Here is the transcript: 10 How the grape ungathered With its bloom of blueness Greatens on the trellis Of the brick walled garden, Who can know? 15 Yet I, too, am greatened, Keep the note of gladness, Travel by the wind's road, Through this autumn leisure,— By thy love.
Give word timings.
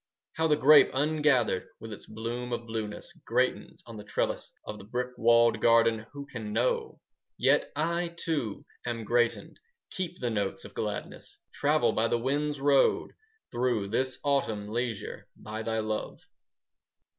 10 0.37 0.43
How 0.43 0.47
the 0.47 0.55
grape 0.55 0.89
ungathered 0.95 1.67
With 1.79 1.93
its 1.93 2.07
bloom 2.07 2.51
of 2.53 2.65
blueness 2.65 3.13
Greatens 3.23 3.83
on 3.85 3.97
the 3.97 4.03
trellis 4.03 4.51
Of 4.65 4.79
the 4.79 4.83
brick 4.83 5.11
walled 5.15 5.61
garden, 5.61 6.07
Who 6.11 6.25
can 6.25 6.51
know? 6.51 6.99
15 7.33 7.33
Yet 7.37 7.71
I, 7.75 8.07
too, 8.17 8.65
am 8.83 9.03
greatened, 9.03 9.59
Keep 9.91 10.17
the 10.19 10.31
note 10.31 10.65
of 10.65 10.73
gladness, 10.73 11.37
Travel 11.53 11.91
by 11.91 12.07
the 12.07 12.17
wind's 12.17 12.59
road, 12.59 13.11
Through 13.51 13.89
this 13.89 14.17
autumn 14.23 14.69
leisure,— 14.69 15.27
By 15.37 15.61
thy 15.61 15.77
love. 15.77 16.19